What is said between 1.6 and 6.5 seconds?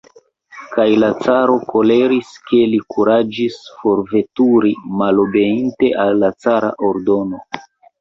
koleris, ke li kuraĝis forveturi, malobeinte al la